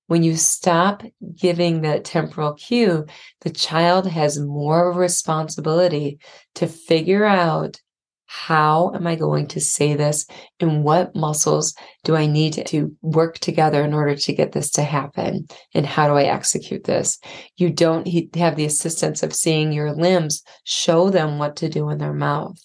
When 0.07 0.23
you 0.23 0.37
stop 0.37 1.03
giving 1.35 1.81
that 1.81 2.05
temporal 2.05 2.55
cue, 2.55 3.07
the 3.41 3.51
child 3.51 4.07
has 4.07 4.39
more 4.39 4.93
responsibility 4.93 6.19
to 6.55 6.67
figure 6.67 7.25
out 7.25 7.81
how 8.29 8.93
am 8.95 9.07
I 9.07 9.15
going 9.15 9.47
to 9.49 9.61
say 9.61 9.95
this? 9.95 10.27
And 10.59 10.83
what 10.83 11.15
muscles 11.15 11.75
do 12.05 12.17
I 12.17 12.27
need 12.27 12.67
to 12.67 12.95
work 13.01 13.39
together 13.39 13.83
in 13.83 13.95
order 13.95 14.17
to 14.17 14.33
get 14.33 14.53
this 14.53 14.71
to 14.73 14.83
happen? 14.83 15.47
And 15.75 15.87
how 15.87 16.09
do 16.09 16.15
I 16.15 16.25
execute 16.25 16.85
this? 16.85 17.19
You 17.57 17.71
don't 17.71 18.09
have 18.35 18.57
the 18.57 18.65
assistance 18.65 19.23
of 19.23 19.35
seeing 19.35 19.73
your 19.73 19.93
limbs 19.93 20.43
show 20.65 21.09
them 21.09 21.39
what 21.39 21.57
to 21.57 21.69
do 21.69 21.89
in 21.91 21.99
their 21.99 22.13
mouth. 22.13 22.61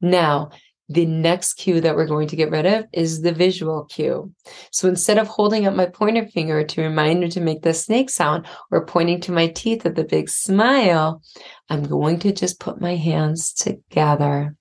Now, 0.00 0.50
the 0.88 1.06
next 1.06 1.54
cue 1.54 1.80
that 1.80 1.96
we're 1.96 2.06
going 2.06 2.28
to 2.28 2.36
get 2.36 2.50
rid 2.50 2.64
of 2.64 2.86
is 2.92 3.22
the 3.22 3.32
visual 3.32 3.84
cue. 3.86 4.32
So 4.70 4.88
instead 4.88 5.18
of 5.18 5.26
holding 5.26 5.66
up 5.66 5.74
my 5.74 5.86
pointer 5.86 6.26
finger 6.26 6.62
to 6.62 6.82
remind 6.82 7.20
me 7.20 7.28
to 7.30 7.40
make 7.40 7.62
the 7.62 7.74
snake 7.74 8.08
sound 8.08 8.46
or 8.70 8.86
pointing 8.86 9.20
to 9.22 9.32
my 9.32 9.48
teeth 9.48 9.84
with 9.84 9.98
a 9.98 10.04
big 10.04 10.28
smile, 10.28 11.22
I'm 11.68 11.82
going 11.82 12.20
to 12.20 12.32
just 12.32 12.60
put 12.60 12.80
my 12.80 12.94
hands 12.94 13.52
together. 13.52 14.54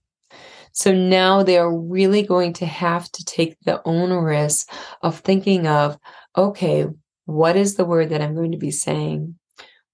So 0.72 0.94
now 0.94 1.44
they 1.44 1.58
are 1.58 1.74
really 1.74 2.24
going 2.24 2.54
to 2.54 2.66
have 2.66 3.10
to 3.12 3.24
take 3.24 3.58
the 3.62 3.82
onerous 3.86 4.66
of 5.02 5.20
thinking 5.20 5.68
of, 5.68 5.98
okay, 6.36 6.88
what 7.26 7.56
is 7.56 7.76
the 7.76 7.86
word 7.86 8.10
that 8.10 8.22
I'm 8.22 8.36
going 8.36 8.52
to 8.52 8.58
be 8.58 8.72
saying? 8.72 9.38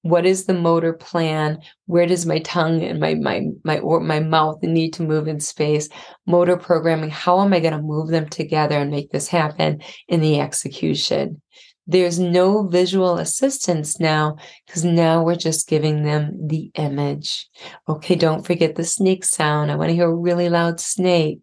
What 0.04 0.26
is 0.26 0.46
the 0.46 0.54
motor 0.54 0.94
plan? 0.94 1.60
Where 1.86 2.08
does 2.08 2.26
my 2.26 2.40
tongue 2.40 2.82
and 2.84 3.00
my 3.00 3.16
my 3.16 3.48
my 3.64 3.80
or 3.80 4.00
my 4.00 4.20
mouth 4.20 4.62
need 4.64 4.94
to 4.94 5.04
move 5.04 5.28
in 5.28 5.40
space? 5.40 5.90
Motor 6.26 6.58
programming 6.58 7.12
how 7.12 7.42
am 7.42 7.54
i 7.54 7.60
going 7.60 7.74
to 7.74 7.82
move 7.82 8.10
them 8.10 8.28
together 8.28 8.78
and 8.78 8.90
make 8.90 9.12
this 9.12 9.28
happen 9.28 9.82
in 10.08 10.22
the 10.22 10.40
execution? 10.40 11.42
There's 11.88 12.20
no 12.20 12.68
visual 12.68 13.18
assistance 13.18 14.00
now 14.00 14.38
because 14.66 14.84
now 14.84 15.24
we're 15.24 15.36
just 15.36 15.68
giving 15.68 16.04
them 16.04 16.48
the 16.48 16.72
image. 16.76 17.48
Okay 17.88 18.16
don't 18.16 18.46
forget 18.46 18.76
the 18.76 18.84
snake 18.84 19.24
sound. 19.24 19.72
I 19.72 19.76
want 19.76 19.90
to 19.90 19.96
hear 19.96 20.10
a 20.10 20.16
really 20.16 20.50
loud 20.50 20.80
snake. 20.80 21.42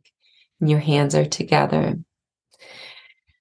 And 0.61 0.69
your 0.69 0.81
hands 0.81 1.15
are 1.15 1.25
together 1.25 1.97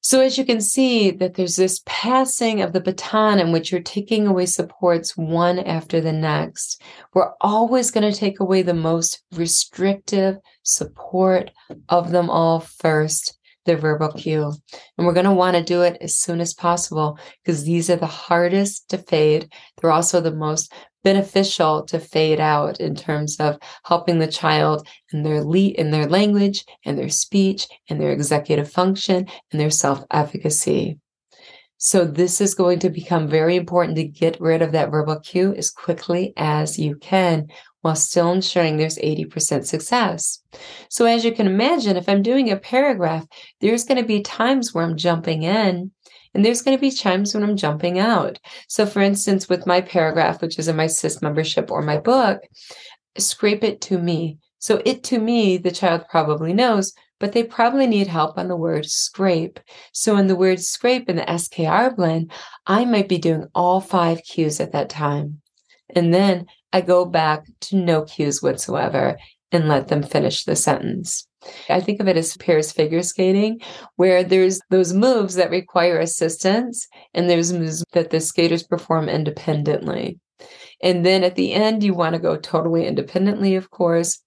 so 0.07 0.21
as 0.21 0.37
you 0.37 0.45
can 0.45 0.61
see 0.61 1.11
that 1.11 1.33
there's 1.33 1.57
this 1.57 1.81
passing 1.85 2.61
of 2.61 2.71
the 2.71 2.79
baton 2.79 3.39
in 3.39 3.51
which 3.51 3.73
you're 3.73 3.81
taking 3.81 4.25
away 4.25 4.45
supports 4.45 5.17
one 5.17 5.59
after 5.59 5.99
the 5.99 6.13
next. 6.13 6.81
We're 7.13 7.33
always 7.41 7.91
going 7.91 8.09
to 8.09 8.17
take 8.17 8.39
away 8.39 8.61
the 8.61 8.73
most 8.73 9.21
restrictive 9.33 10.37
support 10.63 11.51
of 11.89 12.11
them 12.11 12.29
all 12.29 12.61
first, 12.61 13.37
the 13.65 13.75
verbal 13.75 14.13
cue. 14.13 14.53
And 14.97 15.05
we're 15.05 15.11
going 15.11 15.25
to 15.25 15.33
want 15.33 15.57
to 15.57 15.61
do 15.61 15.81
it 15.81 15.97
as 15.99 16.17
soon 16.17 16.39
as 16.39 16.53
possible 16.53 17.19
because 17.43 17.65
these 17.65 17.89
are 17.89 17.97
the 17.97 18.05
hardest 18.05 18.87
to 18.91 18.99
fade. 18.99 19.51
They're 19.81 19.91
also 19.91 20.21
the 20.21 20.31
most 20.31 20.71
beneficial 21.07 21.83
to 21.83 21.99
fade 22.01 22.41
out 22.41 22.81
in 22.81 22.93
terms 22.93 23.37
of 23.39 23.57
helping 23.85 24.19
the 24.19 24.27
child 24.27 24.85
in 25.13 25.23
their 25.23 25.41
le- 25.41 25.77
in 25.81 25.89
their 25.89 26.05
language 26.05 26.65
and 26.83 26.97
their 26.97 27.07
speech 27.07 27.65
and 27.89 28.01
their 28.01 28.11
executive 28.11 28.69
function 28.69 29.25
and 29.49 29.61
their 29.61 29.69
self-efficacy. 29.69 30.99
So 31.77 32.03
this 32.03 32.41
is 32.41 32.55
going 32.55 32.79
to 32.79 32.89
become 32.89 33.29
very 33.29 33.55
important 33.55 33.95
to 33.95 34.03
get 34.03 34.41
rid 34.41 34.61
of 34.61 34.73
that 34.73 34.91
verbal 34.91 35.21
cue 35.21 35.53
as 35.55 35.69
quickly 35.69 36.33
as 36.35 36.77
you 36.77 36.97
can 36.97 37.47
while 37.81 37.95
still 37.95 38.33
ensuring 38.33 38.75
there's 38.75 38.97
80% 38.97 39.65
success. 39.65 40.41
So 40.89 41.05
as 41.05 41.23
you 41.23 41.31
can 41.31 41.47
imagine, 41.47 41.95
if 41.95 42.09
I'm 42.09 42.21
doing 42.21 42.51
a 42.51 42.57
paragraph, 42.57 43.25
there's 43.61 43.85
going 43.85 44.01
to 44.01 44.05
be 44.05 44.21
times 44.21 44.73
where 44.73 44.83
I'm 44.83 44.97
jumping 44.97 45.43
in 45.43 45.91
and 46.33 46.43
there's 46.43 46.61
going 46.61 46.77
to 46.77 46.81
be 46.81 46.91
times 46.91 47.33
when 47.33 47.43
I'm 47.43 47.57
jumping 47.57 47.99
out. 47.99 48.39
So, 48.67 48.85
for 48.85 49.01
instance, 49.01 49.49
with 49.49 49.65
my 49.65 49.81
paragraph, 49.81 50.41
which 50.41 50.59
is 50.59 50.67
in 50.67 50.75
my 50.75 50.87
SIS 50.87 51.21
membership 51.21 51.71
or 51.71 51.81
my 51.81 51.97
book, 51.97 52.41
scrape 53.17 53.63
it 53.63 53.81
to 53.81 53.97
me. 53.97 54.37
So, 54.59 54.81
it 54.85 55.03
to 55.05 55.19
me, 55.19 55.57
the 55.57 55.71
child 55.71 56.05
probably 56.09 56.53
knows, 56.53 56.93
but 57.19 57.33
they 57.33 57.43
probably 57.43 57.87
need 57.87 58.07
help 58.07 58.37
on 58.37 58.47
the 58.47 58.55
word 58.55 58.85
scrape. 58.85 59.59
So, 59.91 60.17
in 60.17 60.27
the 60.27 60.35
word 60.35 60.59
scrape 60.59 61.09
in 61.09 61.15
the 61.15 61.23
SKR 61.23 61.95
blend, 61.95 62.31
I 62.65 62.85
might 62.85 63.09
be 63.09 63.17
doing 63.17 63.45
all 63.55 63.81
five 63.81 64.21
cues 64.23 64.59
at 64.59 64.73
that 64.73 64.89
time. 64.89 65.41
And 65.95 66.13
then 66.13 66.47
I 66.73 66.81
go 66.81 67.05
back 67.05 67.45
to 67.61 67.77
no 67.77 68.03
cues 68.03 68.41
whatsoever 68.41 69.17
and 69.51 69.67
let 69.67 69.87
them 69.87 70.03
finish 70.03 70.43
the 70.43 70.55
sentence. 70.55 71.27
I 71.69 71.79
think 71.79 71.99
of 71.99 72.07
it 72.07 72.17
as 72.17 72.35
pairs 72.37 72.71
figure 72.71 73.01
skating, 73.03 73.61
where 73.95 74.23
there's 74.23 74.59
those 74.69 74.93
moves 74.93 75.35
that 75.35 75.49
require 75.49 75.99
assistance 75.99 76.87
and 77.13 77.29
there's 77.29 77.53
moves 77.53 77.85
that 77.93 78.09
the 78.09 78.19
skaters 78.19 78.63
perform 78.63 79.07
independently. 79.07 80.19
And 80.81 81.05
then 81.05 81.23
at 81.23 81.35
the 81.35 81.53
end, 81.53 81.83
you 81.83 81.93
want 81.93 82.13
to 82.13 82.19
go 82.19 82.35
totally 82.37 82.85
independently, 82.85 83.55
of 83.55 83.69
course. 83.69 84.21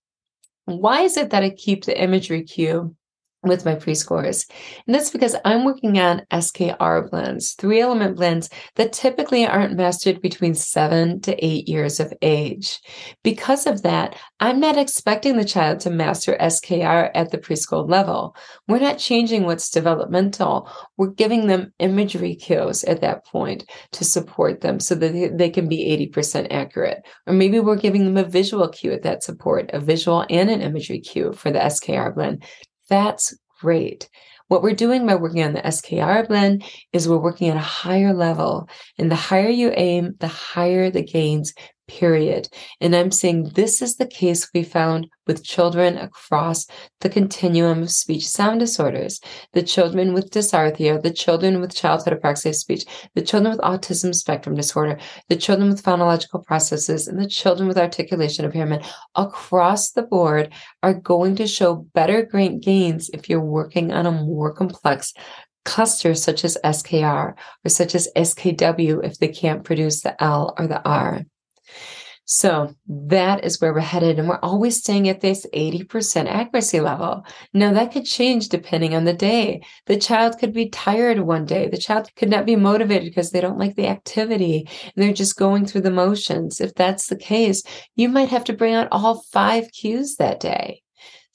Why 0.65 1.03
is 1.03 1.17
it 1.17 1.31
that 1.31 1.43
I 1.43 1.51
keep 1.51 1.85
the 1.85 2.01
imagery 2.01 2.43
cue 2.43 2.95
with 3.43 3.65
my 3.65 3.75
prescores. 3.75 4.49
And 4.87 4.95
that's 4.95 5.11
because 5.11 5.35
I'm 5.45 5.65
working 5.65 5.99
on 5.99 6.23
SKR 6.31 7.11
blends, 7.11 7.55
three 7.55 7.81
element 7.81 8.17
blends 8.17 8.51
that 8.77 8.93
typically 8.93 9.47
aren't 9.47 9.77
mastered 9.77 10.21
between 10.21 10.55
seven 10.55 11.21
to 11.23 11.45
eight 11.45 11.69
years 11.69 12.01
of 12.01 12.13
age. 12.21 12.81
Because 13.23 13.67
of 13.67 13.83
that, 13.83 14.17
I'm 14.41 14.61
not 14.61 14.77
expecting 14.77 15.37
the 15.37 15.45
child 15.45 15.81
to 15.81 15.91
master 15.91 16.37
SKR 16.39 17.11
at 17.15 17.31
the 17.31 17.39
preschool 17.39 17.89
level. 17.89 18.37
We're 18.69 18.79
not 18.79 18.99
changing 18.99 19.45
what's 19.45 19.71
developmental. 19.71 20.71
We're 20.99 21.09
giving 21.09 21.47
them 21.47 21.73
imagery 21.79 22.35
cues 22.35 22.85
at 22.85 23.01
that 23.01 23.25
point 23.25 23.65
to 23.93 24.05
support 24.05 24.61
them 24.61 24.81
so 24.81 24.95
that 24.97 25.39
they 25.39 25.51
can 25.51 25.69
be 25.69 26.11
80% 26.13 26.49
accurate. 26.51 26.99
Or 27.27 27.33
maybe 27.33 27.61
we're 27.61 27.77
giving 27.77 28.05
them 28.05 28.17
a 28.17 28.29
visual 28.29 28.69
cue 28.69 28.93
at 28.93 29.03
that 29.03 29.23
support, 29.23 29.71
a 29.73 29.81
visual 29.81 30.27
and 30.29 30.51
an 30.51 30.61
imagery 30.61 31.01
cue 31.01 31.33
for 31.33 31.51
the 31.51 31.59
SKR 31.59 32.15
blend 32.15 32.45
that's 32.91 33.35
great. 33.61 34.11
What 34.49 34.63
we're 34.63 34.75
doing 34.75 35.07
by 35.07 35.15
working 35.15 35.45
on 35.45 35.53
the 35.53 35.61
SKR 35.61 36.27
blend 36.27 36.65
is 36.93 37.09
we're 37.09 37.19
working 37.19 37.49
at 37.49 37.57
a 37.57 37.61
higher 37.61 38.13
level. 38.13 38.69
And 38.99 39.11
the 39.11 39.17
higher 39.17 39.49
you 39.49 39.73
aim, 39.77 40.17
the 40.19 40.27
higher 40.27 40.91
the 40.91 41.05
gains 41.05 41.55
period. 41.91 42.49
And 42.81 42.95
I'm 42.95 43.11
saying 43.11 43.51
this 43.55 43.83
is 43.83 43.97
the 43.97 44.07
case 44.07 44.49
we 44.55 44.63
found 44.63 45.09
with 45.27 45.45
children 45.45 45.99
across 45.99 46.67
the 47.01 47.09
continuum 47.09 47.83
of 47.83 47.91
speech 47.91 48.27
sound 48.27 48.61
disorders, 48.61 49.21
the 49.53 49.63
children 49.63 50.15
with 50.15 50.31
dysarthria, 50.31 51.03
the 51.03 51.13
children 51.13 51.61
with 51.61 51.75
childhood 51.75 52.19
apraxia 52.19 52.51
of 52.51 52.57
speech, 52.57 52.85
the 53.15 53.23
children 53.23 53.51
with 53.51 53.61
autism 53.61 54.15
spectrum 54.15 54.55
disorder, 54.55 54.99
the 55.29 55.37
children 55.37 55.69
with 55.69 55.83
phonological 55.83 56.45
processes, 56.45 57.09
and 57.09 57.19
the 57.19 57.27
children 57.27 57.67
with 57.67 57.79
articulation 57.79 58.45
impairment 58.45 58.87
across 59.17 59.91
the 59.91 60.03
board 60.03 60.53
are 60.83 60.95
going 60.95 61.35
to 61.37 61.47
show 61.47 61.75
better 61.93 62.23
great 62.23 62.61
gains 62.61 63.11
if 63.13 63.29
you're 63.29 63.41
working 63.41 63.93
on 63.93 64.07
a 64.07 64.13
more 64.13 64.53
complex 64.53 65.13
cluster 65.65 66.15
such 66.15 66.45
as 66.45 66.57
SKR 66.65 67.35
or 67.65 67.69
such 67.69 67.95
as 67.95 68.09
SKW 68.17 69.05
if 69.05 69.19
they 69.19 69.29
can't 69.29 69.65
produce 69.65 70.01
the 70.01 70.21
L 70.23 70.55
or 70.59 70.67
the 70.67 70.83
R. 70.89 71.25
So 72.33 72.77
that 72.87 73.45
is 73.45 73.61
where 73.61 73.75
we're 73.75 73.81
headed. 73.81 74.21
And 74.21 74.29
we're 74.29 74.39
always 74.41 74.77
staying 74.77 75.09
at 75.09 75.21
this 75.21 75.45
80% 75.53 76.29
accuracy 76.29 76.79
level. 76.79 77.25
Now, 77.53 77.73
that 77.73 77.91
could 77.91 78.05
change 78.05 78.49
depending 78.49 78.95
on 78.95 79.05
the 79.05 79.13
day. 79.13 79.63
The 79.87 79.99
child 79.99 80.39
could 80.39 80.53
be 80.53 80.69
tired 80.69 81.19
one 81.19 81.45
day. 81.45 81.69
The 81.69 81.77
child 81.77 82.09
could 82.15 82.31
not 82.31 82.47
be 82.47 82.55
motivated 82.55 83.09
because 83.09 83.33
they 83.33 83.41
don't 83.41 83.59
like 83.59 83.75
the 83.75 83.89
activity 83.89 84.69
and 84.85 84.93
they're 84.95 85.13
just 85.13 85.37
going 85.37 85.67
through 85.67 85.81
the 85.81 85.91
motions. 85.91 86.61
If 86.61 86.77
that's 86.77 87.09
the 87.09 87.17
case, 87.17 87.65
you 87.97 88.09
might 88.09 88.29
have 88.29 88.45
to 88.45 88.53
bring 88.53 88.75
out 88.75 88.87
all 88.93 89.25
five 89.33 89.73
cues 89.73 90.15
that 90.17 90.39
day 90.39 90.83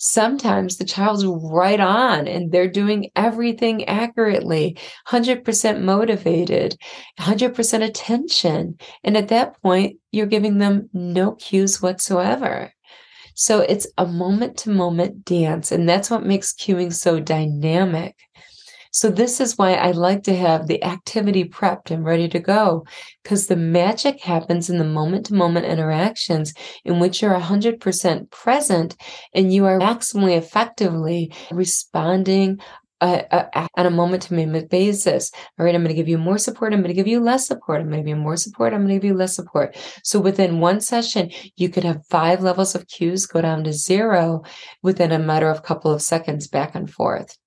sometimes 0.06 0.78
the 0.78 0.86
child's 0.86 1.26
right 1.26 1.80
on 1.80 2.28
and 2.28 2.52
they're 2.52 2.70
doing 2.70 3.10
everything 3.16 3.86
accurately, 3.86 4.78
100% 5.08 5.82
motivated, 5.82 6.78
100% 7.20 7.84
attention. 7.84 8.78
And 9.04 9.18
at 9.18 9.30
that 9.30 9.62
point, 9.62 9.98
you're 10.12 10.26
giving 10.26 10.60
them 10.60 10.90
no 10.94 11.34
cues 11.34 11.82
whatsoever. 11.82 12.72
So 13.34 13.60
it's 13.60 13.88
a 13.98 14.06
moment 14.06 14.58
to 14.60 14.70
moment 14.70 15.26
dance. 15.26 15.72
And 15.72 15.88
that's 15.88 16.10
what 16.10 16.26
makes 16.26 16.54
cueing 16.54 16.94
so 16.94 17.20
dynamic. 17.20 18.16
So 18.96 19.10
this 19.10 19.42
is 19.42 19.58
why 19.58 19.74
I 19.74 19.92
like 19.92 20.24
to 20.24 20.34
have 20.34 20.68
the 20.68 20.82
activity 20.82 21.44
prepped 21.44 21.92
and 21.92 22.06
ready 22.06 22.30
to 22.30 22.40
go 22.40 22.86
because 23.22 23.48
the 23.48 23.58
magic 23.58 24.22
happens 24.22 24.70
in 24.70 24.78
the 24.78 24.86
moment 24.86 25.26
to 25.26 25.34
moment 25.34 25.66
interactions 25.66 26.54
in 26.86 27.02
which 27.02 27.22
you're 27.22 27.38
100% 27.38 28.32
present 28.32 28.96
and 29.34 29.54
you 29.54 29.66
are 29.66 29.80
maximally 29.80 30.38
effectively 30.38 31.34
responding 31.52 32.62
uh, 33.02 33.24
uh, 33.32 33.68
on 33.76 33.86
a 33.86 33.90
moment 33.90 34.24
to 34.24 34.34
moment 34.34 34.70
basis. 34.70 35.30
All 35.60 35.66
right, 35.66 35.76
I'm 35.76 35.82
going 35.82 35.90
to 35.90 35.94
give 35.94 36.08
you 36.08 36.18
more 36.18 36.38
support. 36.38 36.72
I'm 36.72 36.80
going 36.80 36.88
to 36.88 36.94
give 36.94 37.06
you 37.06 37.20
less 37.20 37.48
support. 37.48 37.82
I'm 37.82 37.90
going 37.90 37.98
to 37.98 38.04
give 38.04 38.16
you 38.18 38.24
more 38.24 38.38
support. 38.38 38.72
I'm 38.72 38.80
going 38.80 38.88
to 38.88 38.96
give 38.96 39.04
you 39.04 39.14
less 39.14 39.36
support. 39.36 39.76
So 40.06 40.22
within 40.22 40.62
one 40.62 40.80
session, 40.80 41.32
you 41.58 41.68
could 41.68 41.84
have 41.84 42.08
five 42.08 42.42
levels 42.42 42.76
of 42.76 42.88
cues 42.88 43.26
go 43.26 43.42
down 43.42 43.66
to 43.66 43.74
zero 43.74 44.44
within 44.82 45.12
a 45.12 45.20
matter 45.20 45.50
of 45.50 45.64
couple 45.64 45.92
of 45.92 46.02
seconds 46.02 46.48
back 46.48 46.76
and 46.76 46.90
forth. 46.90 47.38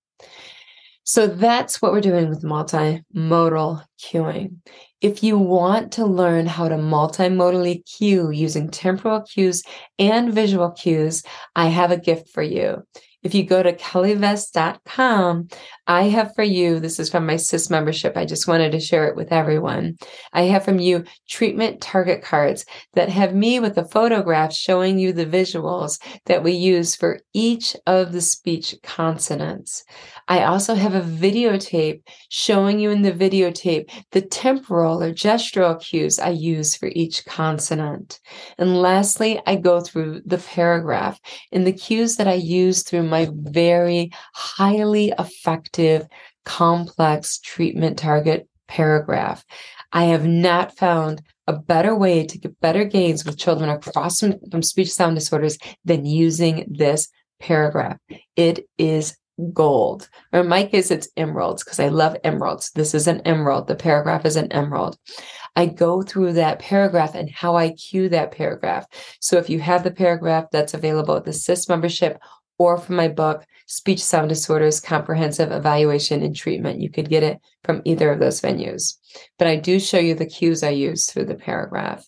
So 1.08 1.26
that's 1.26 1.80
what 1.80 1.92
we're 1.92 2.02
doing 2.02 2.28
with 2.28 2.42
multimodal 2.42 3.82
cueing. 3.98 4.56
If 5.00 5.22
you 5.22 5.38
want 5.38 5.92
to 5.92 6.04
learn 6.04 6.44
how 6.44 6.68
to 6.68 6.74
multimodally 6.74 7.82
cue 7.86 8.30
using 8.30 8.68
temporal 8.68 9.22
cues 9.22 9.62
and 9.98 10.34
visual 10.34 10.70
cues, 10.70 11.22
I 11.56 11.68
have 11.68 11.92
a 11.92 11.96
gift 11.96 12.28
for 12.28 12.42
you. 12.42 12.82
If 13.22 13.34
you 13.34 13.44
go 13.44 13.62
to 13.62 13.72
kellyvess.com, 13.72 15.48
I 15.88 16.02
have 16.04 16.34
for 16.34 16.44
you, 16.44 16.80
this 16.80 17.00
is 17.00 17.08
from 17.08 17.24
my 17.24 17.36
SIS 17.36 17.70
membership. 17.70 18.14
I 18.14 18.26
just 18.26 18.46
wanted 18.46 18.72
to 18.72 18.80
share 18.80 19.06
it 19.08 19.16
with 19.16 19.32
everyone. 19.32 19.96
I 20.34 20.42
have 20.42 20.62
from 20.62 20.78
you 20.78 21.04
treatment 21.30 21.80
target 21.80 22.22
cards 22.22 22.66
that 22.92 23.08
have 23.08 23.34
me 23.34 23.58
with 23.58 23.78
a 23.78 23.86
photograph 23.86 24.52
showing 24.52 24.98
you 24.98 25.14
the 25.14 25.24
visuals 25.24 25.98
that 26.26 26.42
we 26.44 26.52
use 26.52 26.94
for 26.94 27.20
each 27.32 27.74
of 27.86 28.12
the 28.12 28.20
speech 28.20 28.74
consonants. 28.82 29.82
I 30.28 30.44
also 30.44 30.74
have 30.74 30.94
a 30.94 31.00
videotape 31.00 32.02
showing 32.28 32.78
you 32.80 32.90
in 32.90 33.00
the 33.00 33.12
videotape 33.12 33.90
the 34.12 34.20
temporal 34.20 35.02
or 35.02 35.14
gestural 35.14 35.80
cues 35.80 36.18
I 36.18 36.30
use 36.30 36.76
for 36.76 36.90
each 36.94 37.24
consonant. 37.24 38.20
And 38.58 38.76
lastly, 38.76 39.40
I 39.46 39.56
go 39.56 39.80
through 39.80 40.20
the 40.26 40.36
paragraph 40.36 41.18
and 41.50 41.66
the 41.66 41.72
cues 41.72 42.16
that 42.16 42.28
I 42.28 42.34
use 42.34 42.82
through 42.82 43.04
my 43.04 43.28
very 43.32 44.10
highly 44.34 45.14
effective, 45.18 45.77
complex 46.44 47.38
treatment 47.38 47.98
target 47.98 48.48
paragraph. 48.68 49.44
I 49.92 50.04
have 50.04 50.26
not 50.26 50.76
found 50.76 51.22
a 51.46 51.54
better 51.54 51.94
way 51.94 52.26
to 52.26 52.38
get 52.38 52.60
better 52.60 52.84
gains 52.84 53.24
with 53.24 53.38
children 53.38 53.70
across 53.70 54.20
from, 54.20 54.34
from 54.50 54.62
speech 54.62 54.92
sound 54.92 55.16
disorders 55.16 55.58
than 55.84 56.04
using 56.04 56.66
this 56.68 57.08
paragraph. 57.40 57.98
It 58.36 58.68
is 58.76 59.16
gold. 59.52 60.08
Or 60.32 60.40
in 60.40 60.48
my 60.48 60.64
case, 60.64 60.90
it's 60.90 61.08
emeralds 61.16 61.64
because 61.64 61.80
I 61.80 61.88
love 61.88 62.16
emeralds. 62.24 62.70
This 62.72 62.94
is 62.94 63.06
an 63.06 63.20
emerald. 63.22 63.66
The 63.66 63.76
paragraph 63.76 64.24
is 64.26 64.36
an 64.36 64.52
emerald. 64.52 64.98
I 65.56 65.66
go 65.66 66.02
through 66.02 66.34
that 66.34 66.58
paragraph 66.58 67.14
and 67.14 67.30
how 67.30 67.56
I 67.56 67.70
cue 67.70 68.08
that 68.10 68.32
paragraph. 68.32 68.86
So 69.20 69.38
if 69.38 69.48
you 69.48 69.60
have 69.60 69.84
the 69.84 69.90
paragraph 69.90 70.46
that's 70.52 70.74
available 70.74 71.16
at 71.16 71.24
the 71.24 71.32
SIS 71.32 71.68
membership 71.68 72.18
or 72.58 72.76
from 72.76 72.96
my 72.96 73.08
book, 73.08 73.46
Speech 73.66 74.02
Sound 74.02 74.28
Disorders 74.28 74.80
Comprehensive 74.80 75.52
Evaluation 75.52 76.22
and 76.22 76.34
Treatment. 76.34 76.80
You 76.80 76.90
could 76.90 77.08
get 77.08 77.22
it 77.22 77.38
from 77.64 77.82
either 77.84 78.10
of 78.10 78.18
those 78.18 78.40
venues. 78.40 78.96
But 79.38 79.48
I 79.48 79.56
do 79.56 79.78
show 79.78 79.98
you 79.98 80.14
the 80.14 80.26
cues 80.26 80.62
I 80.62 80.70
use 80.70 81.06
through 81.06 81.26
the 81.26 81.34
paragraph. 81.34 82.04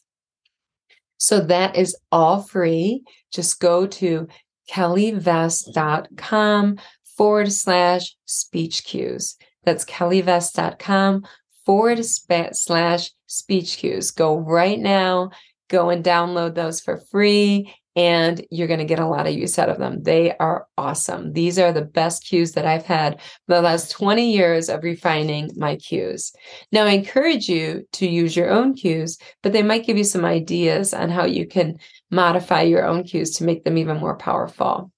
So 1.19 1.41
that 1.41 1.77
is 1.77 1.97
all 2.11 2.43
free. 2.43 3.05
Just 3.33 3.61
go 3.61 3.87
to 3.87 4.27
kellyvess.com 4.71 6.79
forward 7.17 7.53
slash 7.53 8.17
speech 8.25 8.85
cues. 8.85 9.37
That's 9.65 9.85
kellyvess.com 9.85 11.25
forward 11.67 12.05
slash 12.05 13.11
speech 13.27 13.77
cues. 13.77 14.11
Go 14.11 14.39
right 14.39 14.79
now, 14.79 15.31
go 15.69 15.91
and 15.91 16.03
download 16.03 16.55
those 16.55 16.81
for 16.81 16.99
free 17.11 17.75
and 17.97 18.45
you're 18.51 18.69
going 18.69 18.79
to 18.79 18.85
get 18.85 19.01
a 19.01 19.07
lot 19.07 19.27
of 19.27 19.35
use 19.35 19.59
out 19.59 19.69
of 19.69 19.79
them. 19.79 20.03
They 20.03 20.37
are 20.37 20.67
awesome. 20.79 21.33
These 21.33 21.59
are 21.59 21.73
the 21.73 21.85
best 21.85 22.25
cues 22.25 22.53
that 22.53 22.67
I've 22.67 22.85
had 22.85 23.21
the 23.49 23.61
last 23.61 23.91
20 23.91 24.33
years 24.33 24.69
of 24.69 24.85
refining 24.85 25.51
my 25.57 25.77
cues. 25.77 26.33
Now, 26.71 26.85
I 26.85 26.91
encourage 26.91 27.49
you 27.49 27.87
to 27.95 28.09
use 28.09 28.37
your 28.37 28.51
own 28.51 28.75
cues, 28.75 29.19
but 29.43 29.53
they 29.53 29.63
might 29.63 29.87
give 29.87 29.99
you 29.99 30.05
some 30.05 30.25
ideas 30.25 30.95
on 30.95 31.11
how 31.11 31.25
you 31.25 31.47
can 31.47 31.79
modify 32.11 32.63
your 32.63 32.85
own 32.85 33.03
cues 33.03 33.37
to 33.37 33.45
make 33.45 33.65
them 33.65 33.77
even 33.77 33.99
more 33.99 34.17
powerful. 34.17 34.93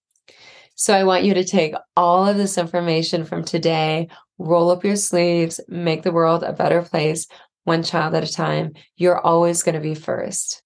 So, 0.75 0.95
I 0.95 1.05
want 1.05 1.25
you 1.25 1.35
to 1.35 1.45
take 1.45 1.75
all 1.97 2.27
of 2.27 2.37
this 2.37 2.59
information 2.59 3.25
from 3.25 3.45
today, 3.45 4.09
roll 4.37 4.71
up 4.71 4.85
your 4.85 4.97
sleeves, 4.97 5.61
make 5.69 6.03
the 6.03 6.13
world 6.13 6.43
a 6.43 6.53
better 6.53 6.83
place, 6.83 7.27
one 7.65 7.83
child 7.83 8.15
at 8.15 8.29
a 8.29 8.33
time. 8.33 8.73
You're 8.97 9.21
always 9.21 9.63
going 9.63 9.77
to 9.77 9.81
be 9.81 9.95
first. 9.95 10.61